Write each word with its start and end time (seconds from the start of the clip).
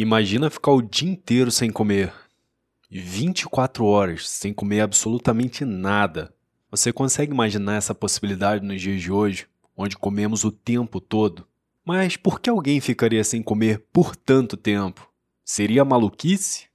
Imagina 0.00 0.48
ficar 0.48 0.70
o 0.70 0.80
dia 0.80 1.10
inteiro 1.10 1.50
sem 1.50 1.72
comer. 1.72 2.14
24 2.88 3.84
horas 3.84 4.28
sem 4.30 4.54
comer 4.54 4.80
absolutamente 4.80 5.64
nada. 5.64 6.32
Você 6.70 6.92
consegue 6.92 7.32
imaginar 7.32 7.74
essa 7.74 7.92
possibilidade 7.92 8.64
nos 8.64 8.80
dias 8.80 9.02
de 9.02 9.10
hoje, 9.10 9.48
onde 9.76 9.98
comemos 9.98 10.44
o 10.44 10.52
tempo 10.52 11.00
todo? 11.00 11.48
Mas 11.84 12.16
por 12.16 12.38
que 12.38 12.48
alguém 12.48 12.80
ficaria 12.80 13.24
sem 13.24 13.42
comer 13.42 13.86
por 13.92 14.14
tanto 14.14 14.56
tempo? 14.56 15.10
Seria 15.44 15.84
maluquice? 15.84 16.68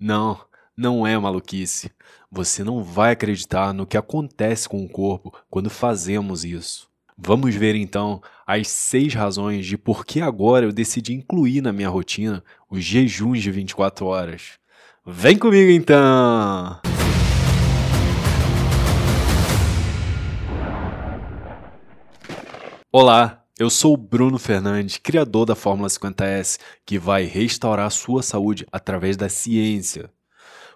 Não, 0.00 0.40
não 0.74 1.06
é 1.06 1.18
maluquice. 1.18 1.92
Você 2.32 2.64
não 2.64 2.82
vai 2.82 3.12
acreditar 3.12 3.74
no 3.74 3.86
que 3.86 3.98
acontece 3.98 4.66
com 4.66 4.82
o 4.82 4.88
corpo 4.88 5.34
quando 5.50 5.68
fazemos 5.68 6.46
isso. 6.46 6.87
Vamos 7.20 7.52
ver 7.56 7.74
então 7.74 8.22
as 8.46 8.68
seis 8.68 9.12
razões 9.12 9.66
de 9.66 9.76
por 9.76 10.06
que 10.06 10.20
agora 10.20 10.64
eu 10.64 10.72
decidi 10.72 11.12
incluir 11.12 11.60
na 11.60 11.72
minha 11.72 11.88
rotina 11.88 12.44
os 12.70 12.84
jejuns 12.84 13.42
de 13.42 13.50
24 13.50 14.06
horas. 14.06 14.52
Vem 15.04 15.36
comigo 15.36 15.68
então! 15.68 16.80
Olá, 22.92 23.44
eu 23.58 23.68
sou 23.68 23.94
o 23.94 23.96
Bruno 23.96 24.38
Fernandes, 24.38 24.98
criador 24.98 25.44
da 25.44 25.56
Fórmula 25.56 25.88
50S, 25.88 26.60
que 26.86 27.00
vai 27.00 27.24
restaurar 27.24 27.90
sua 27.90 28.22
saúde 28.22 28.64
através 28.70 29.16
da 29.16 29.28
ciência. 29.28 30.08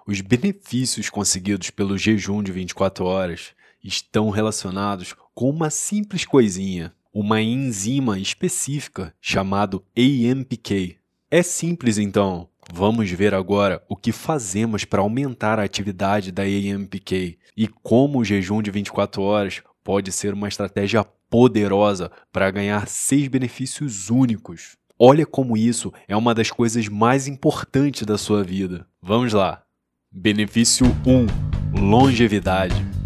Os 0.04 0.20
benefícios 0.20 1.08
conseguidos 1.08 1.70
pelo 1.70 1.96
jejum 1.96 2.42
de 2.42 2.50
24 2.50 3.04
horas 3.04 3.54
estão 3.84 4.28
relacionados 4.30 5.14
com 5.34 5.48
uma 5.50 5.70
simples 5.70 6.24
coisinha, 6.24 6.92
uma 7.12 7.40
enzima 7.40 8.18
específica 8.18 9.14
chamado 9.20 9.84
AMPK. 9.96 10.96
É 11.30 11.42
simples 11.42 11.98
então. 11.98 12.48
Vamos 12.72 13.10
ver 13.10 13.34
agora 13.34 13.82
o 13.88 13.96
que 13.96 14.12
fazemos 14.12 14.84
para 14.84 15.00
aumentar 15.00 15.58
a 15.58 15.64
atividade 15.64 16.30
da 16.30 16.42
AMPK 16.42 17.38
e 17.56 17.66
como 17.66 18.20
o 18.20 18.24
jejum 18.24 18.62
de 18.62 18.70
24 18.70 19.22
horas 19.22 19.62
pode 19.82 20.12
ser 20.12 20.32
uma 20.32 20.48
estratégia 20.48 21.04
poderosa 21.28 22.10
para 22.30 22.50
ganhar 22.50 22.86
seis 22.86 23.28
benefícios 23.28 24.10
únicos. 24.10 24.76
Olha 24.98 25.26
como 25.26 25.56
isso 25.56 25.92
é 26.06 26.16
uma 26.16 26.34
das 26.34 26.50
coisas 26.50 26.86
mais 26.88 27.26
importantes 27.26 28.06
da 28.06 28.16
sua 28.16 28.44
vida. 28.44 28.86
Vamos 29.02 29.32
lá. 29.32 29.62
Benefício 30.10 30.86
1: 31.06 31.80
longevidade. 31.80 33.01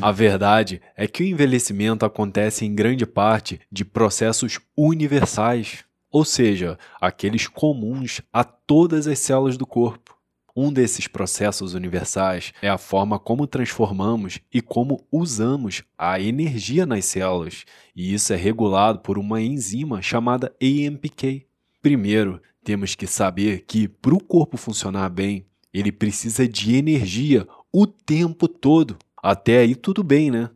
A 0.00 0.12
verdade 0.12 0.80
é 0.96 1.08
que 1.08 1.24
o 1.24 1.26
envelhecimento 1.26 2.06
acontece 2.06 2.64
em 2.64 2.72
grande 2.72 3.04
parte 3.04 3.60
de 3.70 3.84
processos 3.84 4.60
universais, 4.76 5.84
ou 6.08 6.24
seja, 6.24 6.78
aqueles 7.00 7.48
comuns 7.48 8.22
a 8.32 8.44
todas 8.44 9.08
as 9.08 9.18
células 9.18 9.56
do 9.56 9.66
corpo. 9.66 10.16
Um 10.54 10.72
desses 10.72 11.08
processos 11.08 11.74
universais 11.74 12.52
é 12.62 12.68
a 12.68 12.78
forma 12.78 13.18
como 13.18 13.46
transformamos 13.46 14.38
e 14.54 14.62
como 14.62 15.04
usamos 15.10 15.82
a 15.98 16.20
energia 16.20 16.86
nas 16.86 17.04
células, 17.04 17.64
e 17.94 18.14
isso 18.14 18.32
é 18.32 18.36
regulado 18.36 19.00
por 19.00 19.18
uma 19.18 19.40
enzima 19.40 20.00
chamada 20.00 20.54
AMPK. 20.62 21.44
Primeiro, 21.82 22.40
temos 22.62 22.94
que 22.94 23.06
saber 23.06 23.64
que, 23.66 23.88
para 23.88 24.14
o 24.14 24.22
corpo 24.22 24.56
funcionar 24.56 25.08
bem, 25.08 25.44
ele 25.74 25.90
precisa 25.90 26.46
de 26.46 26.76
energia 26.76 27.46
o 27.72 27.86
tempo 27.86 28.46
todo. 28.46 28.96
Até 29.30 29.58
aí 29.58 29.74
tudo 29.74 30.02
bem, 30.02 30.30
né? 30.30 30.48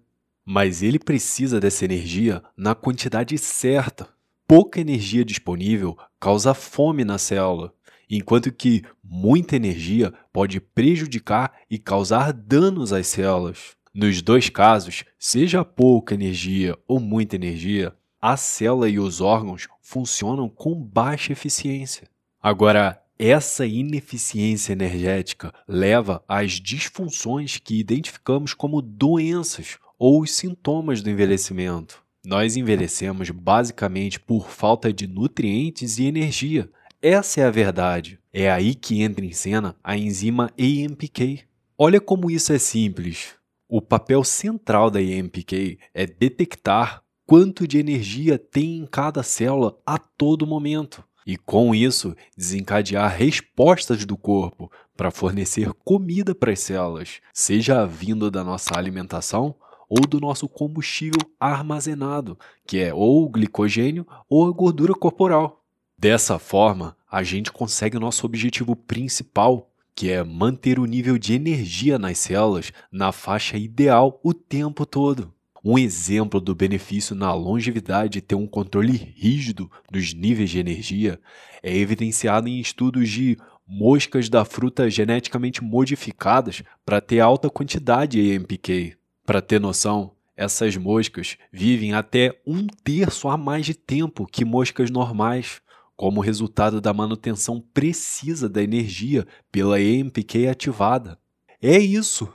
Mas 0.47 0.83
ele 0.83 0.99
precisa 0.99 1.61
dessa 1.61 1.85
energia 1.85 2.43
na 2.57 2.75
quantidade 2.75 3.37
certa. 3.37 4.09
Pouca 4.49 4.81
energia 4.81 5.27
disponível 5.27 5.95
causa 6.19 6.55
fome 6.55 7.05
na 7.05 7.19
célula, 7.19 7.75
enquanto 8.09 8.51
que 8.51 8.83
muita 9.05 9.57
energia 9.57 10.11
pode 10.33 10.59
prejudicar 10.59 11.53
e 11.71 11.77
causar 11.77 12.33
danos 12.33 12.95
às 12.95 13.09
células. 13.09 13.77
Nos 13.93 14.23
dois 14.23 14.49
casos, 14.49 15.05
seja 15.19 15.63
pouca 15.67 16.15
energia 16.15 16.75
ou 16.89 16.99
muita 16.99 17.37
energia, 17.37 17.95
a 18.19 18.39
célula 18.39 18.89
e 18.89 18.99
os 18.99 19.21
órgãos 19.21 19.69
funcionam 19.83 20.49
com 20.49 20.75
baixa 20.75 21.31
eficiência. 21.31 22.09
Agora, 22.43 23.02
essa 23.23 23.65
ineficiência 23.65 24.73
energética 24.73 25.55
leva 25.69 26.25
às 26.27 26.55
disfunções 26.55 27.57
que 27.57 27.79
identificamos 27.79 28.53
como 28.53 28.83
doenças 28.83 29.79
ou 29.97 30.27
sintomas 30.27 31.03
do 31.03 31.09
envelhecimento. 31.09 32.03
Nós 32.27 32.57
envelhecemos 32.57 33.31
basicamente 33.31 34.19
por 34.19 34.49
falta 34.49 34.93
de 34.93 35.07
nutrientes 35.07 35.99
e 35.99 36.05
energia. 36.05 36.69
Essa 37.01 37.43
é 37.43 37.45
a 37.45 37.51
verdade. 37.51 38.19
É 38.33 38.51
aí 38.51 38.75
que 38.75 39.03
entra 39.03 39.25
em 39.25 39.33
cena 39.33 39.77
a 39.85 39.97
enzima 39.97 40.51
AMPK. 40.59 41.45
Olha 41.79 42.01
como 42.01 42.29
isso 42.29 42.53
é 42.53 42.59
simples. 42.59 43.35
O 43.69 43.81
papel 43.81 44.25
central 44.25 44.91
da 44.91 44.99
AMPK 44.99 45.79
é 45.95 46.07
detectar 46.07 47.05
quanto 47.25 47.69
de 47.69 47.79
energia 47.79 48.37
tem 48.37 48.79
em 48.79 48.87
cada 48.87 49.23
célula 49.23 49.79
a 49.87 49.97
todo 49.97 50.47
momento 50.47 51.05
e 51.27 51.37
com 51.37 51.75
isso 51.75 52.15
desencadear 52.37 53.17
respostas 53.17 54.05
do 54.05 54.17
corpo 54.17 54.71
para 54.97 55.11
fornecer 55.11 55.73
comida 55.85 56.35
para 56.35 56.53
as 56.53 56.61
células, 56.61 57.21
seja 57.33 57.87
vindo 57.87 58.31
da 58.31 58.45
nossa 58.45 58.77
alimentação 58.77 59.55
ou 59.89 60.07
do 60.07 60.21
nosso 60.21 60.49
combustível 60.49 61.21
armazenado, 61.39 62.39
que 62.67 62.79
é 62.79 62.95
ou 62.95 63.25
o 63.25 63.29
glicogênio 63.29 64.07
ou 64.29 64.49
a 64.49 64.51
gordura 64.51 64.95
corporal. 64.95 65.63
Dessa 65.99 66.39
forma, 66.39 66.97
a 67.11 67.23
gente 67.23 67.53
consegue 67.53 67.97
o 67.97 68.01
nosso 68.01 68.25
objetivo 68.25 68.75
principal, 68.75 69.71
que 69.95 70.11
é 70.11 70.25
manter 70.25 70.79
o 70.79 70.87
nível 70.87 71.19
de 71.19 71.35
energia 71.35 71.99
nas 71.99 72.19
células 72.19 72.73
na 72.91 73.13
faixa 73.13 73.59
ideal 73.59 74.19
o 74.25 74.33
tempo 74.33 74.87
todo. 74.87 75.33
Um 75.65 75.79
exemplo 75.79 76.41
do 76.41 76.57
benefício 76.57 77.15
na 77.15 77.33
longevidade 77.33 78.15
de 78.15 78.21
ter 78.21 78.35
um 78.35 78.49
controle 78.49 78.97
rígido 79.17 79.71
dos 79.89 80.13
níveis 80.13 80.51
de 80.51 80.59
energia 80.59 81.21
é 81.63 81.77
evidenciado 81.77 82.49
em 82.49 82.59
estudos 82.59 83.09
de 83.09 83.39
moscas 83.65 84.29
da 84.29 84.45
fruta 84.45 84.91
geneticamente 84.91 85.63
modificadas 85.63 86.65
para 86.85 87.01
ter 87.01 87.21
alta 87.21 87.49
quantidade 87.49 88.21
de 88.21 88.37
AMPK. 88.37 88.97
Para 89.25 89.41
ter 89.41 89.61
noção, 89.61 90.13
essas 90.37 90.77
moscas 90.77 91.37
vivem 91.53 91.95
até 91.95 92.41
um 92.45 92.67
terço 92.67 93.29
a 93.29 93.37
mais 93.37 93.65
de 93.65 93.75
tempo 93.75 94.27
que 94.27 94.45
moscas 94.45 94.91
normais, 94.91 95.63
como 95.95 96.21
resultado 96.21 96.81
da 96.81 96.93
manutenção 96.93 97.63
precisa 97.73 98.49
da 98.49 98.61
energia 98.61 99.25
pela 99.53 99.77
AMPK 99.77 100.49
ativada. 100.49 101.17
É 101.61 101.79
isso! 101.79 102.29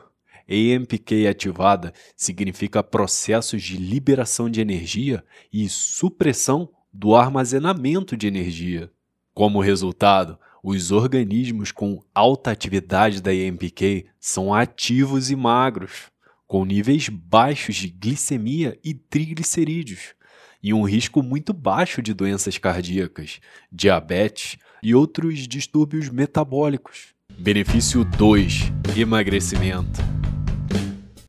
AMPK 0.49 1.27
ativada 1.27 1.93
significa 2.15 2.81
processos 2.81 3.61
de 3.61 3.77
liberação 3.77 4.49
de 4.49 4.61
energia 4.61 5.23
e 5.51 5.67
supressão 5.67 6.69
do 6.91 7.15
armazenamento 7.15 8.15
de 8.15 8.27
energia. 8.27 8.89
Como 9.33 9.61
resultado, 9.61 10.39
os 10.63 10.91
organismos 10.91 11.71
com 11.71 12.01
alta 12.13 12.51
atividade 12.51 13.21
da 13.21 13.31
AMPK 13.31 14.05
são 14.19 14.53
ativos 14.53 15.29
e 15.29 15.35
magros, 15.35 16.11
com 16.47 16.65
níveis 16.65 17.09
baixos 17.09 17.75
de 17.75 17.89
glicemia 17.89 18.79
e 18.83 18.93
triglicerídeos, 18.93 20.15
e 20.63 20.73
um 20.73 20.83
risco 20.83 21.21
muito 21.21 21.53
baixo 21.53 22.01
de 22.01 22.13
doenças 22.13 22.57
cardíacas, 22.57 23.39
diabetes 23.71 24.57
e 24.81 24.95
outros 24.95 25.47
distúrbios 25.47 26.09
metabólicos. 26.09 27.13
Benefício 27.37 28.03
2: 28.03 28.71
emagrecimento. 28.97 30.16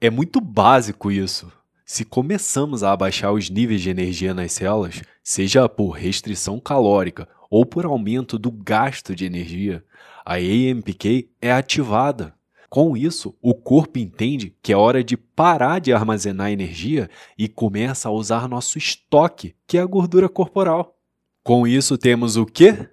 É 0.01 0.11
muito 0.11 0.41
básico 0.41 1.11
isso. 1.11 1.51
Se 1.85 2.05
começamos 2.05 2.85
a 2.85 2.93
abaixar 2.93 3.33
os 3.33 3.51
níveis 3.51 3.81
de 3.81 3.91
energia 3.91 4.33
nas 4.33 4.53
células, 4.53 5.03
seja 5.25 5.69
por 5.69 5.91
restrição 5.91 6.61
calórica 6.61 7.29
ou 7.51 7.67
por 7.67 7.85
aumento 7.85 8.39
do 8.39 8.53
gasto 8.53 9.13
de 9.13 9.25
energia, 9.25 9.83
a 10.25 10.35
AMPK 10.35 11.29
é 11.43 11.51
ativada. 11.51 12.33
Com 12.71 12.97
isso, 12.97 13.35
o 13.43 13.55
corpo 13.55 13.99
entende 13.99 14.55
que 14.63 14.73
é 14.73 14.77
hora 14.77 15.03
de 15.03 15.17
parar 15.17 15.81
de 15.81 15.93
armazenar 15.93 16.53
energia 16.53 17.11
e 17.37 17.49
começa 17.49 18.09
a 18.09 18.13
usar 18.13 18.49
nosso 18.49 18.79
estoque, 18.79 19.57
que 19.67 19.79
é 19.79 19.81
a 19.81 19.87
gordura 19.87 20.29
corporal. 20.29 20.97
Com 21.43 21.67
isso, 21.67 21.99
temos 21.99 22.37
o 22.37 22.47
quê? 22.47 22.89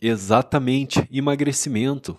Exatamente, 0.00 1.06
emagrecimento. 1.12 2.18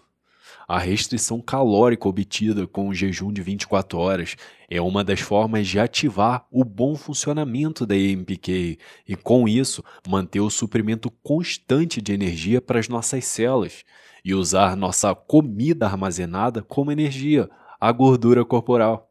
A 0.69 0.79
restrição 0.79 1.39
calórica 1.39 2.09
obtida 2.09 2.67
com 2.67 2.89
o 2.89 2.93
jejum 2.93 3.31
de 3.31 3.41
24 3.41 3.97
horas 3.97 4.35
é 4.69 4.81
uma 4.81 5.01
das 5.01 5.21
formas 5.21 5.65
de 5.65 5.79
ativar 5.79 6.45
o 6.51 6.65
bom 6.65 6.93
funcionamento 6.97 7.85
da 7.85 7.95
AMPK 7.95 8.77
e, 9.07 9.15
com 9.15 9.47
isso, 9.47 9.81
manter 10.05 10.41
o 10.41 10.49
suprimento 10.49 11.09
constante 11.23 12.01
de 12.01 12.11
energia 12.11 12.59
para 12.59 12.79
as 12.79 12.89
nossas 12.89 13.23
células 13.23 13.85
e 14.25 14.33
usar 14.33 14.75
nossa 14.75 15.15
comida 15.15 15.85
armazenada 15.85 16.61
como 16.61 16.91
energia, 16.91 17.49
a 17.79 17.89
gordura 17.93 18.43
corporal. 18.43 19.09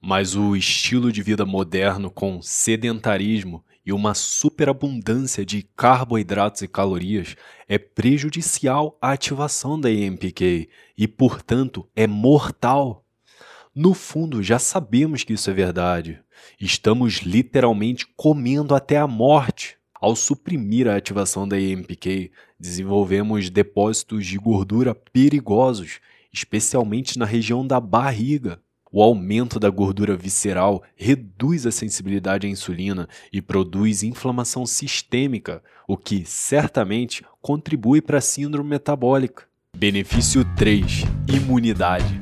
Mas 0.00 0.34
o 0.34 0.56
estilo 0.56 1.12
de 1.12 1.22
vida 1.22 1.46
moderno 1.46 2.10
com 2.10 2.42
sedentarismo 2.42 3.64
e 3.86 3.92
uma 3.92 4.14
superabundância 4.14 5.46
de 5.46 5.62
carboidratos 5.76 6.60
e 6.60 6.66
calorias 6.66 7.36
é 7.68 7.78
prejudicial 7.78 8.98
à 9.00 9.12
ativação 9.12 9.80
da 9.80 9.88
AMPK 9.88 10.68
e, 10.98 11.06
portanto, 11.06 11.88
é 11.94 12.04
mortal. 12.04 13.04
No 13.72 13.94
fundo, 13.94 14.42
já 14.42 14.58
sabemos 14.58 15.22
que 15.22 15.34
isso 15.34 15.48
é 15.48 15.54
verdade. 15.54 16.18
Estamos 16.60 17.18
literalmente 17.18 18.06
comendo 18.16 18.74
até 18.74 18.96
a 18.96 19.06
morte. 19.06 19.76
Ao 19.94 20.16
suprimir 20.16 20.88
a 20.88 20.96
ativação 20.96 21.46
da 21.46 21.56
AMPK, 21.56 22.32
desenvolvemos 22.58 23.48
depósitos 23.50 24.26
de 24.26 24.36
gordura 24.36 24.94
perigosos, 24.94 26.00
especialmente 26.32 27.18
na 27.18 27.24
região 27.24 27.66
da 27.66 27.80
barriga. 27.80 28.60
O 28.98 29.02
aumento 29.02 29.60
da 29.60 29.68
gordura 29.68 30.16
visceral 30.16 30.82
reduz 30.96 31.66
a 31.66 31.70
sensibilidade 31.70 32.46
à 32.46 32.50
insulina 32.50 33.06
e 33.30 33.42
produz 33.42 34.02
inflamação 34.02 34.64
sistêmica, 34.64 35.62
o 35.86 35.98
que 35.98 36.24
certamente 36.24 37.22
contribui 37.42 38.00
para 38.00 38.16
a 38.16 38.22
síndrome 38.22 38.70
metabólica. 38.70 39.44
Benefício 39.76 40.46
3: 40.56 41.02
Imunidade. 41.28 42.18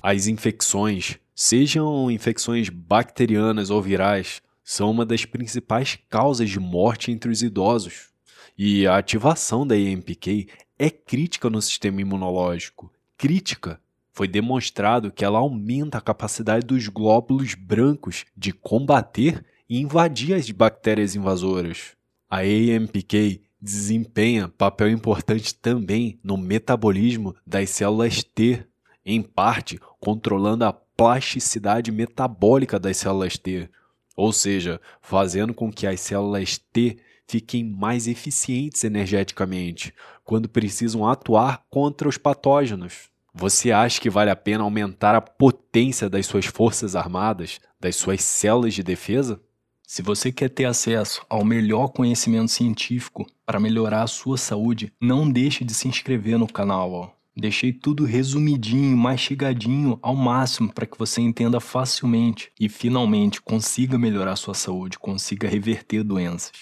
As 0.00 0.28
infecções, 0.28 1.18
sejam 1.34 2.08
infecções 2.08 2.68
bacterianas 2.68 3.68
ou 3.68 3.82
virais, 3.82 4.40
são 4.62 4.92
uma 4.92 5.04
das 5.04 5.24
principais 5.24 5.98
causas 6.08 6.48
de 6.48 6.60
morte 6.60 7.10
entre 7.10 7.32
os 7.32 7.42
idosos. 7.42 8.10
E 8.56 8.86
a 8.86 8.96
ativação 8.96 9.66
da 9.66 9.76
EMPK 9.76 10.46
é 10.78 10.88
crítica 10.88 11.50
no 11.50 11.60
sistema 11.60 12.00
imunológico. 12.00 12.92
Crítica. 13.18 13.80
Foi 14.16 14.26
demonstrado 14.26 15.12
que 15.12 15.26
ela 15.26 15.40
aumenta 15.40 15.98
a 15.98 16.00
capacidade 16.00 16.64
dos 16.64 16.88
glóbulos 16.88 17.52
brancos 17.52 18.24
de 18.34 18.50
combater 18.50 19.44
e 19.68 19.78
invadir 19.78 20.32
as 20.32 20.50
bactérias 20.50 21.14
invasoras. 21.14 21.94
A 22.26 22.38
AMPK 22.38 23.42
desempenha 23.60 24.48
papel 24.48 24.88
importante 24.88 25.54
também 25.54 26.18
no 26.24 26.38
metabolismo 26.38 27.36
das 27.46 27.68
células 27.68 28.24
T, 28.24 28.64
em 29.04 29.20
parte 29.20 29.78
controlando 30.00 30.64
a 30.64 30.72
plasticidade 30.72 31.92
metabólica 31.92 32.78
das 32.78 32.96
células 32.96 33.36
T, 33.36 33.68
ou 34.16 34.32
seja, 34.32 34.80
fazendo 35.02 35.52
com 35.52 35.70
que 35.70 35.86
as 35.86 36.00
células 36.00 36.56
T 36.56 36.96
fiquem 37.28 37.62
mais 37.62 38.08
eficientes 38.08 38.82
energeticamente 38.82 39.92
quando 40.24 40.48
precisam 40.48 41.06
atuar 41.06 41.66
contra 41.68 42.08
os 42.08 42.16
patógenos. 42.16 43.14
Você 43.38 43.70
acha 43.70 44.00
que 44.00 44.08
vale 44.08 44.30
a 44.30 44.34
pena 44.34 44.64
aumentar 44.64 45.14
a 45.14 45.20
potência 45.20 46.08
das 46.08 46.24
suas 46.24 46.46
forças 46.46 46.96
armadas, 46.96 47.60
das 47.78 47.94
suas 47.94 48.22
células 48.22 48.72
de 48.72 48.82
defesa? 48.82 49.38
Se 49.86 50.00
você 50.00 50.32
quer 50.32 50.48
ter 50.48 50.64
acesso 50.64 51.20
ao 51.28 51.44
melhor 51.44 51.88
conhecimento 51.88 52.50
científico 52.50 53.26
para 53.44 53.60
melhorar 53.60 54.04
a 54.04 54.06
sua 54.06 54.38
saúde, 54.38 54.90
não 54.98 55.28
deixe 55.28 55.66
de 55.66 55.74
se 55.74 55.86
inscrever 55.86 56.38
no 56.38 56.50
canal. 56.50 56.90
Ó. 56.90 57.10
Deixei 57.36 57.74
tudo 57.74 58.06
resumidinho, 58.06 58.96
mastigadinho 58.96 59.98
ao 60.00 60.16
máximo 60.16 60.72
para 60.72 60.86
que 60.86 60.98
você 60.98 61.20
entenda 61.20 61.60
facilmente 61.60 62.50
e 62.58 62.70
finalmente 62.70 63.42
consiga 63.42 63.98
melhorar 63.98 64.32
a 64.32 64.36
sua 64.36 64.54
saúde, 64.54 64.98
consiga 64.98 65.46
reverter 65.46 66.02
doenças. 66.02 66.52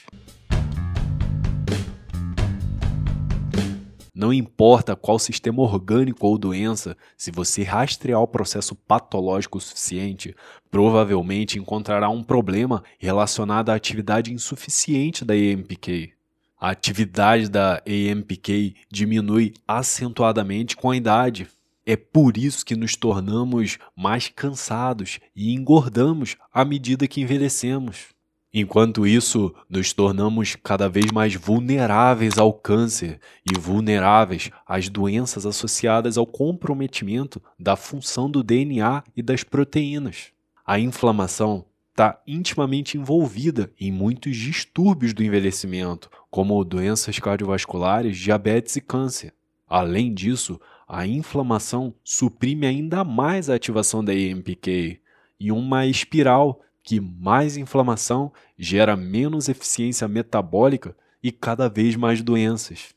Não 4.15 4.33
importa 4.33 4.95
qual 4.95 5.19
sistema 5.19 5.61
orgânico 5.61 6.25
ou 6.25 6.39
doença, 6.39 6.97
se 7.17 7.33
você 7.33 7.65
rastrear 7.65 8.21
o 8.21 8.29
processo 8.29 8.77
patológico 8.77 9.59
o 9.59 9.61
suficiente, 9.61 10.37
provavelmente 10.71 11.59
encontrará 11.59 12.09
um 12.09 12.23
problema 12.23 12.85
relacionado 12.97 13.71
à 13.71 13.75
atividade 13.75 14.33
insuficiente 14.33 15.25
da 15.25 15.37
EMPK. 15.37 16.13
A 16.61 16.71
atividade 16.71 17.49
da 17.49 17.83
AMPK 17.85 18.77
diminui 18.89 19.53
acentuadamente 19.67 20.77
com 20.77 20.93
a 20.93 20.97
idade. 20.97 21.49
É 21.85 21.97
por 21.97 22.39
isso 22.39 22.65
que 22.65 22.77
nos 22.77 22.95
tornamos 22.95 23.79
mais 23.97 24.29
cansados 24.29 25.19
e 25.35 25.53
engordamos 25.53 26.37
à 26.53 26.65
medida 26.65 27.09
que 27.09 27.21
envelhecemos. 27.21 28.15
Enquanto 28.57 29.05
isso, 29.05 29.53
nos 29.69 29.93
tornamos 29.93 30.55
cada 30.55 30.89
vez 30.89 31.11
mais 31.11 31.35
vulneráveis 31.35 32.39
ao 32.39 32.53
câncer 32.53 33.19
e 33.45 33.59
vulneráveis 33.59 34.53
às 34.65 34.89
doenças 34.89 35.45
associadas 35.45 36.17
ao 36.17 36.25
comprometimento 36.25 37.43
da 37.59 37.75
função 37.75 38.31
do 38.31 38.45
DNA 38.45 39.03
e 39.17 39.23
das 39.23 39.43
proteínas. 39.43 40.29
A 40.65 40.79
inflamação 40.79 41.65
está 41.91 42.23
intimamente 42.29 42.97
envolvida 42.97 43.73
em 43.79 43.91
muitos 43.91 44.37
distúrbios 44.37 45.13
do 45.13 45.25
envelhecimento, 45.25 46.09
como 46.31 46.65
doenças 46.65 47.19
cardiovasculares, 47.19 48.17
diabetes 48.17 48.77
e 48.77 48.81
câncer. 48.81 49.35
Além 49.67 50.15
disso, 50.15 50.61
a 50.87 51.05
inflamação 51.05 51.93
suprime 52.05 52.69
ainda 52.69 53.03
mais 53.03 53.51
a 53.51 53.57
ativação 53.57 54.05
da 54.05 54.15
EMPK 54.15 55.01
e 55.41 55.51
uma 55.51 55.87
espiral 55.87 56.61
que 56.85 57.01
mais 57.01 57.57
inflamação 57.57 58.31
gera 58.59 58.95
menos 58.95 59.49
eficiência 59.49 60.07
metabólica 60.07 60.95
e 61.23 61.33
cada 61.33 61.67
vez 61.67 61.97
mais 61.97 62.23
doenças. 62.23 62.95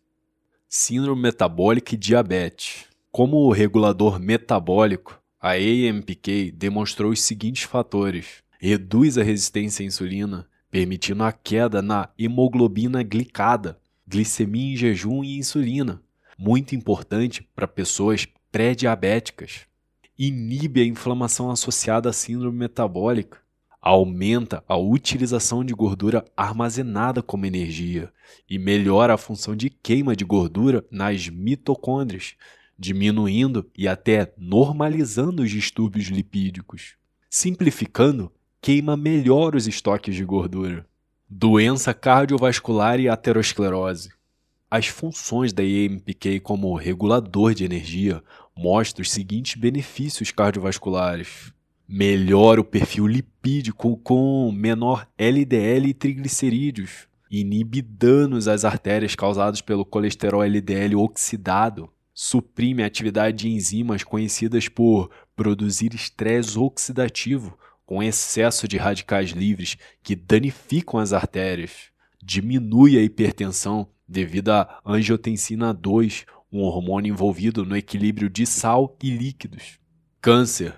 Síndrome 0.68 1.22
metabólica 1.22 1.96
e 1.96 1.98
diabetes. 1.98 2.86
Como 3.10 3.50
regulador 3.50 4.20
metabólico, 4.20 5.20
a 5.40 5.52
AMPK 5.54 6.52
demonstrou 6.52 7.12
os 7.12 7.22
seguintes 7.22 7.64
fatores: 7.64 8.44
reduz 8.60 9.18
a 9.18 9.24
resistência 9.24 9.84
à 9.84 9.88
insulina, 9.88 10.46
permitindo 10.70 11.24
a 11.24 11.32
queda 11.32 11.82
na 11.82 12.10
hemoglobina 12.20 13.02
glicada, 13.02 13.80
glicemia 14.06 14.74
em 14.74 14.76
jejum 14.76 15.24
e 15.24 15.38
insulina, 15.38 16.02
muito 16.38 16.76
importante 16.76 17.48
para 17.56 17.68
pessoas 17.68 18.28
pré-diabéticas. 18.52 19.62
Inibe 20.20 20.82
a 20.82 20.86
inflamação 20.86 21.50
associada 21.50 22.10
à 22.10 22.14
síndrome 22.14 22.58
metabólica, 22.58 23.38
aumenta 23.82 24.64
a 24.68 24.76
utilização 24.76 25.64
de 25.64 25.74
gordura 25.74 26.26
armazenada 26.36 27.22
como 27.22 27.46
energia 27.46 28.12
e 28.50 28.58
melhora 28.58 29.14
a 29.14 29.18
função 29.18 29.56
de 29.56 29.70
queima 29.70 30.16
de 30.16 30.26
gordura 30.26 30.86
nas 30.92 31.30
mitocôndrias, 31.30 32.36
diminuindo 32.78 33.70
e 33.78 33.88
até 33.88 34.34
normalizando 34.38 35.44
os 35.44 35.52
distúrbios 35.52 36.08
lipídicos. 36.08 36.96
Simplificando, 37.30 38.32
queima 38.62 38.98
melhor 38.98 39.56
os 39.56 39.68
estoques 39.68 40.16
de 40.16 40.26
gordura. 40.26 40.86
Doença 41.30 41.94
cardiovascular 41.94 43.00
e 43.00 43.10
aterosclerose. 43.10 44.10
As 44.70 44.88
funções 44.88 45.54
da 45.54 45.64
EMPK 45.64 46.40
como 46.42 46.76
regulador 46.76 47.54
de 47.54 47.64
energia 47.64 48.22
mostram 48.56 49.02
os 49.02 49.12
seguintes 49.12 49.56
benefícios 49.56 50.32
cardiovasculares 50.32 51.54
melhora 51.88 52.60
o 52.60 52.66
perfil 52.66 53.08
lipídico 53.08 53.96
com 53.98 54.52
menor 54.52 55.08
LDL 55.18 55.88
e 55.88 55.94
triglicerídeos, 55.94 57.08
inibe 57.32 57.82
danos 57.82 58.48
às 58.48 58.66
artérias 58.66 59.16
causados 59.16 59.62
pelo 59.62 59.86
colesterol 59.86 60.44
LDL 60.44 60.96
oxidado, 60.96 61.90
suprime 62.14 62.84
a 62.84 62.88
atividade 62.88 63.38
de 63.38 63.50
enzimas 63.50 64.04
conhecidas 64.04 64.68
por 64.68 65.10
produzir 65.36 65.94
estresse 65.94 66.58
oxidativo 66.58 67.58
com 67.86 68.04
excesso 68.04 68.68
de 68.68 68.76
radicais 68.76 69.30
livres 69.30 69.78
que 70.04 70.16
danificam 70.16 71.00
as 71.00 71.14
artérias, 71.14 71.92
diminui 72.22 72.98
a 72.98 73.02
hipertensão 73.02 73.88
devido 74.06 74.50
à 74.50 74.82
angiotensina 74.86 75.74
2, 75.74 76.26
um 76.52 76.62
hormônio 76.62 77.12
envolvido 77.12 77.64
no 77.66 77.78
equilíbrio 77.78 78.30
de 78.30 78.46
sal 78.46 78.98
e 79.02 79.10
líquidos. 79.10 79.80
Câncer 80.20 80.74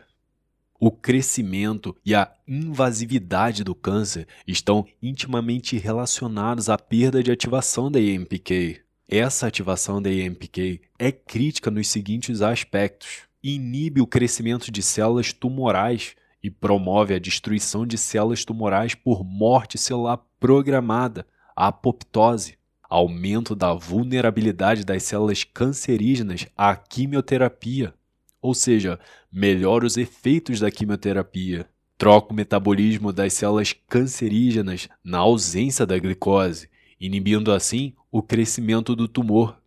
o 0.79 0.89
crescimento 0.89 1.95
e 2.05 2.15
a 2.15 2.31
invasividade 2.47 3.63
do 3.63 3.75
câncer 3.75 4.27
estão 4.47 4.85
intimamente 5.01 5.77
relacionados 5.77 6.69
à 6.69 6.77
perda 6.77 7.21
de 7.21 7.31
ativação 7.31 7.91
da 7.91 7.99
EMPK. 7.99 8.79
Essa 9.07 9.47
ativação 9.47 10.01
da 10.01 10.09
EMPK 10.09 10.79
é 10.97 11.11
crítica 11.11 11.69
nos 11.69 11.87
seguintes 11.89 12.41
aspectos: 12.41 13.23
inibe 13.43 13.99
o 13.99 14.07
crescimento 14.07 14.71
de 14.71 14.81
células 14.81 15.33
tumorais 15.33 16.15
e 16.41 16.49
promove 16.49 17.13
a 17.13 17.19
destruição 17.19 17.85
de 17.85 17.97
células 17.97 18.45
tumorais 18.45 18.95
por 18.95 19.25
morte 19.25 19.77
celular 19.77 20.21
programada, 20.39 21.27
apoptose, 21.53 22.57
aumento 22.89 23.55
da 23.55 23.73
vulnerabilidade 23.73 24.85
das 24.85 25.03
células 25.03 25.43
cancerígenas 25.43 26.47
à 26.55 26.75
quimioterapia, 26.75 27.93
ou 28.41 28.53
seja, 28.53 28.99
melhora 29.31 29.85
os 29.85 29.97
efeitos 29.97 30.59
da 30.59 30.71
quimioterapia, 30.71 31.67
troca 31.97 32.31
o 32.31 32.35
metabolismo 32.35 33.11
das 33.11 33.33
células 33.33 33.73
cancerígenas 33.87 34.87
na 35.03 35.17
ausência 35.19 35.85
da 35.85 35.97
glicose, 35.99 36.69
inibindo 36.99 37.51
assim 37.51 37.93
o 38.11 38.21
crescimento 38.23 38.95
do 38.95 39.07
tumor. 39.07 39.57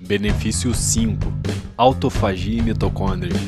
Benefício 0.00 0.74
5: 0.74 1.20
Autofagia 1.76 2.58
e 2.58 2.62
mitocôndrias. 2.62 3.38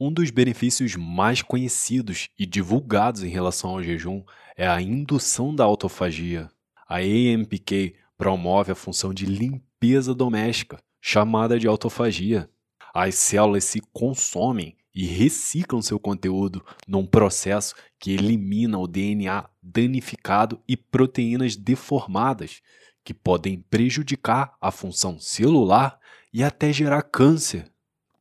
Um 0.00 0.12
dos 0.12 0.30
benefícios 0.30 0.96
mais 0.96 1.42
conhecidos 1.42 2.28
e 2.38 2.44
divulgados 2.46 3.22
em 3.22 3.28
relação 3.28 3.70
ao 3.70 3.82
jejum 3.82 4.22
é 4.56 4.66
a 4.66 4.80
indução 4.80 5.54
da 5.54 5.64
autofagia. 5.64 6.48
A 6.88 6.96
AMPK 6.96 7.94
promove 8.16 8.72
a 8.72 8.74
função 8.74 9.12
de 9.12 9.26
limpeza 9.26 10.14
doméstica, 10.14 10.78
chamada 11.00 11.58
de 11.58 11.66
autofagia. 11.66 12.48
As 12.94 13.14
células 13.14 13.64
se 13.64 13.80
consomem 13.92 14.76
e 14.94 15.06
reciclam 15.06 15.80
seu 15.80 15.98
conteúdo 15.98 16.64
num 16.86 17.06
processo 17.06 17.74
que 17.98 18.12
elimina 18.12 18.78
o 18.78 18.86
DNA 18.86 19.48
danificado 19.62 20.60
e 20.68 20.76
proteínas 20.76 21.56
deformadas, 21.56 22.60
que 23.02 23.14
podem 23.14 23.60
prejudicar 23.70 24.54
a 24.60 24.70
função 24.70 25.18
celular 25.18 25.98
e 26.32 26.44
até 26.44 26.72
gerar 26.72 27.02
câncer. 27.02 27.70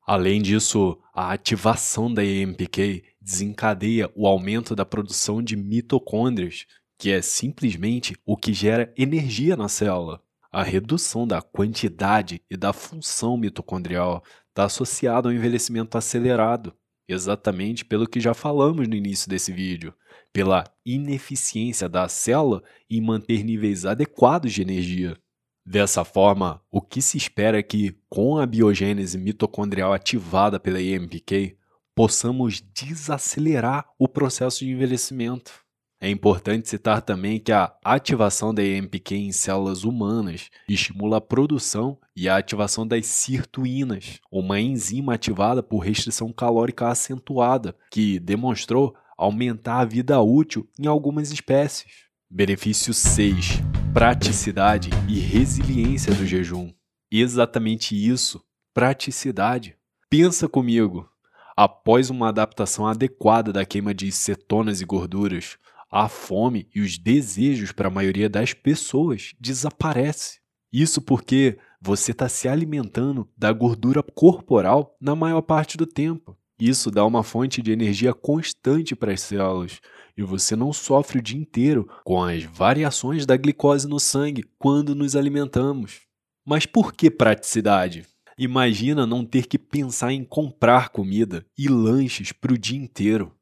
Além 0.06 0.42
disso, 0.42 0.98
a 1.14 1.32
ativação 1.32 2.12
da 2.12 2.22
AMPK 2.22 3.04
desencadeia 3.22 4.10
o 4.16 4.26
aumento 4.26 4.76
da 4.76 4.86
produção 4.86 5.42
de 5.42 5.56
mitocôndrias, 5.56 6.66
que 6.98 7.12
é 7.12 7.22
simplesmente 7.22 8.16
o 8.26 8.36
que 8.36 8.54
gera 8.54 8.94
energia 8.98 9.56
na 9.56 9.68
célula. 9.68 10.22
A 10.54 10.64
redução 10.64 11.26
da 11.26 11.42
quantidade 11.42 12.42
e 12.50 12.58
da 12.58 12.74
função 12.74 13.38
mitocondrial 13.38 14.22
está 14.50 14.66
associada 14.66 15.30
ao 15.30 15.34
envelhecimento 15.34 15.98
acelerado, 15.98 16.74
exatamente 17.08 17.86
pelo 17.86 18.06
que 18.06 18.20
já 18.20 18.34
falamos 18.34 18.86
no 18.86 18.94
início 18.94 19.30
desse 19.30 19.54
vídeo, 19.54 19.94
pela 20.34 20.66
ineficiência 20.86 21.88
da 21.88 22.10
célula 22.10 22.62
em 22.90 23.00
manter 23.00 23.46
níveis 23.46 23.86
adequados 23.86 24.52
de 24.52 24.62
energia. 24.62 25.18
Dessa 25.66 26.04
forma, 26.04 26.62
o 26.70 26.82
que 26.82 27.02
se 27.02 27.18
espera 27.18 27.58
é 27.58 27.64
que, 27.64 27.96
com 28.10 28.38
a 28.38 28.46
biogênese 28.46 29.18
mitocondrial 29.18 29.94
ativada 29.94 30.60
pela 30.60 30.82
EMPK, 30.82 31.56
possamos 31.96 32.62
desacelerar 32.74 33.88
o 33.98 34.06
processo 34.06 34.66
de 34.66 34.72
envelhecimento. 34.72 35.61
É 36.04 36.10
importante 36.10 36.68
citar 36.68 37.00
também 37.04 37.40
que 37.40 37.52
a 37.52 37.72
ativação 37.86 38.52
da 38.52 38.64
EMPK 38.64 39.18
em 39.18 39.32
células 39.32 39.84
humanas 39.84 40.50
estimula 40.68 41.18
a 41.18 41.22
produção 41.22 41.96
e 42.16 42.28
a 42.28 42.38
ativação 42.38 42.88
das 42.88 43.06
sirtuínas, 43.06 44.20
uma 44.32 44.60
enzima 44.60 45.14
ativada 45.14 45.62
por 45.62 45.78
restrição 45.78 46.34
calórica 46.34 46.88
acentuada, 46.88 47.76
que 47.92 48.20
demonstrou 48.20 48.96
aumentar 49.16 49.82
a 49.82 49.86
vida 49.86 50.20
útil 50.20 50.68
em 50.80 50.88
algumas 50.88 51.32
espécies. 51.32 52.06
Benefício 52.28 52.96
6: 52.96 53.60
praticidade 53.94 54.90
e 55.08 55.20
resiliência 55.20 56.16
do 56.16 56.26
jejum. 56.26 56.74
Exatamente 57.12 57.94
isso, 57.96 58.44
praticidade. 58.74 59.76
Pensa 60.10 60.50
comigo. 60.50 61.08
Após 61.56 62.10
uma 62.10 62.30
adaptação 62.30 62.88
adequada 62.88 63.54
da 63.54 63.64
queima 63.64 63.94
de 63.94 64.12
cetonas 64.12 64.82
e 64.82 64.86
gorduras, 64.86 65.60
a 65.92 66.08
fome 66.08 66.70
e 66.74 66.80
os 66.80 66.98
desejos 66.98 67.74
para 67.74 67.90
a 67.90 67.92
maioria 67.92 68.30
das 68.30 68.54
pessoas 68.54 69.34
desaparece. 69.40 70.40
Isso 70.72 71.02
porque 71.02 71.58
você 71.82 72.12
está 72.12 72.30
se 72.30 72.48
alimentando 72.48 73.28
da 73.38 73.52
gordura 73.52 74.02
corporal 74.02 74.96
na 75.02 75.16
maior 75.16 75.42
parte 75.42 75.76
do 75.76 75.86
tempo. 75.86 76.38
Isso 76.58 76.90
dá 76.92 77.04
uma 77.04 77.24
fonte 77.24 77.62
de 77.62 77.72
energia 77.72 78.14
constante 78.14 78.96
para 78.96 79.12
as 79.12 79.22
células 79.22 79.82
e 80.16 80.22
você 80.22 80.56
não 80.56 80.72
sofre 80.72 81.20
o 81.20 81.22
dia 81.22 81.40
inteiro 81.40 81.90
com 82.06 82.24
as 82.24 82.44
variações 82.44 83.26
da 83.26 83.36
glicose 83.36 83.88
no 83.88 84.00
sangue 84.00 84.46
quando 84.58 84.96
nos 84.96 85.16
alimentamos. 85.16 86.02
Mas 86.46 86.66
por 86.66 86.94
que 86.94 87.10
praticidade? 87.10 88.06
Imagina 88.38 89.06
não 89.06 89.26
ter 89.26 89.46
que 89.46 89.58
pensar 89.58 90.14
em 90.14 90.24
comprar 90.24 90.90
comida 90.90 91.46
e 91.58 91.68
lanches 91.68 92.32
para 92.32 92.54
o 92.54 92.58
dia 92.58 92.78
inteiro, 92.78 93.36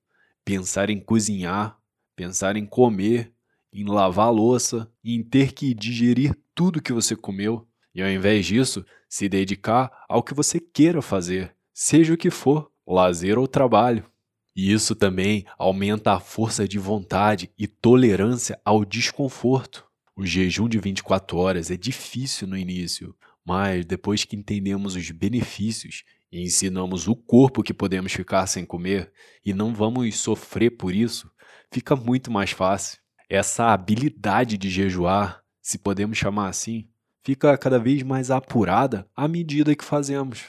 pensar 0.43 0.89
em 0.89 0.99
cozinhar, 0.99 1.78
pensar 2.19 2.57
em 2.57 2.65
comer, 2.65 3.31
em 3.71 3.85
lavar 3.85 4.29
louça, 4.29 4.91
em 5.01 5.23
ter 5.23 5.53
que 5.53 5.73
digerir 5.73 6.35
tudo 6.53 6.81
que 6.81 6.91
você 6.91 7.15
comeu, 7.15 7.65
e 7.95 8.03
ao 8.03 8.09
invés 8.09 8.45
disso, 8.45 8.85
se 9.07 9.29
dedicar 9.29 9.89
ao 10.09 10.21
que 10.21 10.33
você 10.33 10.59
queira 10.59 11.01
fazer, 11.01 11.55
seja 11.73 12.13
o 12.13 12.17
que 12.17 12.29
for, 12.29 12.69
lazer 12.85 13.39
ou 13.39 13.47
trabalho. 13.47 14.03
E 14.53 14.69
isso 14.69 14.95
também 14.95 15.45
aumenta 15.57 16.11
a 16.11 16.19
força 16.19 16.67
de 16.67 16.77
vontade 16.77 17.49
e 17.57 17.67
tolerância 17.67 18.59
ao 18.65 18.83
desconforto. 18.83 19.85
O 20.13 20.25
jejum 20.25 20.67
de 20.67 20.77
24 20.77 21.37
horas 21.37 21.71
é 21.71 21.77
difícil 21.77 22.49
no 22.49 22.57
início, 22.57 23.15
mas 23.45 23.85
depois 23.85 24.25
que 24.25 24.35
entendemos 24.35 24.97
os 24.97 25.09
benefícios 25.09 26.03
e 26.29 26.41
ensinamos 26.41 27.07
o 27.07 27.15
corpo 27.15 27.63
que 27.63 27.73
podemos 27.73 28.11
ficar 28.11 28.45
sem 28.45 28.65
comer 28.65 29.09
e 29.45 29.53
não 29.53 29.73
vamos 29.73 30.17
sofrer 30.17 30.71
por 30.71 30.93
isso, 30.93 31.31
fica 31.71 31.95
muito 31.95 32.31
mais 32.31 32.51
fácil. 32.51 32.99
Essa 33.29 33.73
habilidade 33.73 34.57
de 34.57 34.69
jejuar, 34.69 35.43
se 35.61 35.77
podemos 35.77 36.17
chamar 36.17 36.49
assim, 36.49 36.87
fica 37.23 37.57
cada 37.57 37.77
vez 37.77 38.01
mais 38.03 38.31
apurada 38.31 39.07
à 39.15 39.27
medida 39.27 39.75
que 39.75 39.85
fazemos. 39.85 40.45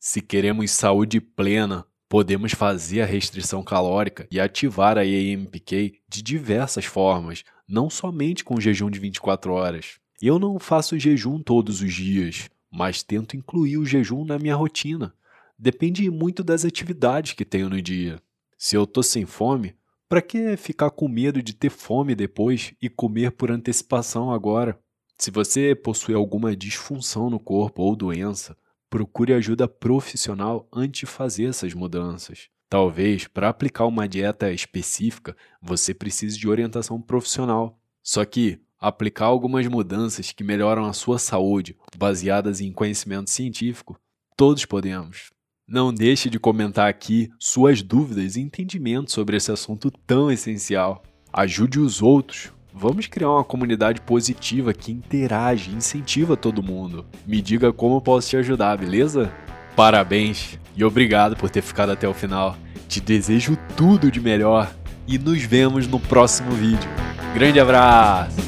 Se 0.00 0.20
queremos 0.20 0.70
saúde 0.70 1.20
plena, 1.20 1.86
podemos 2.08 2.52
fazer 2.52 3.02
a 3.02 3.06
restrição 3.06 3.62
calórica 3.62 4.26
e 4.30 4.38
ativar 4.38 4.96
a 4.96 5.02
AMPK 5.02 6.00
de 6.08 6.22
diversas 6.22 6.84
formas, 6.84 7.44
não 7.68 7.90
somente 7.90 8.44
com 8.44 8.60
jejum 8.60 8.90
de 8.90 8.98
24 8.98 9.52
horas. 9.52 9.98
Eu 10.20 10.38
não 10.38 10.58
faço 10.58 10.98
jejum 10.98 11.42
todos 11.42 11.80
os 11.82 11.92
dias, 11.92 12.48
mas 12.70 13.02
tento 13.02 13.36
incluir 13.36 13.78
o 13.78 13.84
jejum 13.84 14.24
na 14.24 14.38
minha 14.38 14.54
rotina. 14.54 15.14
Depende 15.58 16.10
muito 16.10 16.42
das 16.42 16.64
atividades 16.64 17.32
que 17.32 17.44
tenho 17.44 17.68
no 17.68 17.80
dia. 17.80 18.20
Se 18.56 18.76
eu 18.76 18.86
tô 18.86 19.02
sem 19.02 19.26
fome, 19.26 19.74
para 20.14 20.22
que 20.22 20.56
ficar 20.56 20.92
com 20.92 21.08
medo 21.08 21.42
de 21.42 21.52
ter 21.52 21.70
fome 21.70 22.14
depois 22.14 22.72
e 22.80 22.88
comer 22.88 23.32
por 23.32 23.50
antecipação 23.50 24.30
agora? 24.30 24.78
Se 25.18 25.28
você 25.28 25.74
possui 25.74 26.14
alguma 26.14 26.54
disfunção 26.54 27.28
no 27.28 27.40
corpo 27.40 27.82
ou 27.82 27.96
doença, 27.96 28.56
procure 28.88 29.34
ajuda 29.34 29.66
profissional 29.66 30.68
antes 30.72 31.00
de 31.00 31.06
fazer 31.06 31.46
essas 31.46 31.74
mudanças. 31.74 32.48
Talvez, 32.68 33.26
para 33.26 33.48
aplicar 33.48 33.86
uma 33.86 34.06
dieta 34.06 34.52
específica, 34.52 35.36
você 35.60 35.92
precise 35.92 36.38
de 36.38 36.48
orientação 36.48 37.02
profissional. 37.02 37.76
Só 38.00 38.24
que 38.24 38.60
aplicar 38.78 39.24
algumas 39.24 39.66
mudanças 39.66 40.30
que 40.30 40.44
melhoram 40.44 40.84
a 40.84 40.92
sua 40.92 41.18
saúde, 41.18 41.76
baseadas 41.98 42.60
em 42.60 42.70
conhecimento 42.70 43.30
científico, 43.30 43.98
todos 44.36 44.64
podemos. 44.64 45.33
Não 45.66 45.92
deixe 45.92 46.28
de 46.28 46.38
comentar 46.38 46.88
aqui 46.88 47.30
suas 47.38 47.82
dúvidas 47.82 48.36
e 48.36 48.40
entendimentos 48.40 49.14
sobre 49.14 49.36
esse 49.36 49.50
assunto 49.50 49.90
tão 50.06 50.30
essencial. 50.30 51.02
Ajude 51.32 51.80
os 51.80 52.02
outros 52.02 52.52
Vamos 52.76 53.06
criar 53.06 53.30
uma 53.30 53.44
comunidade 53.44 54.00
positiva 54.00 54.74
que 54.74 54.90
interage 54.90 55.70
e 55.70 55.74
incentiva 55.74 56.36
todo 56.36 56.60
mundo. 56.60 57.06
Me 57.24 57.40
diga 57.40 57.72
como 57.72 57.98
eu 57.98 58.00
posso 58.00 58.30
te 58.30 58.36
ajudar, 58.36 58.76
beleza? 58.76 59.32
Parabéns 59.76 60.58
e 60.76 60.82
obrigado 60.82 61.36
por 61.36 61.48
ter 61.48 61.62
ficado 61.62 61.92
até 61.92 62.08
o 62.08 62.12
final. 62.12 62.56
Te 62.88 63.00
desejo 63.00 63.56
tudo 63.76 64.10
de 64.10 64.20
melhor 64.20 64.74
e 65.06 65.18
nos 65.18 65.40
vemos 65.44 65.86
no 65.86 66.00
próximo 66.00 66.50
vídeo. 66.50 66.90
Grande 67.32 67.60
abraço! 67.60 68.43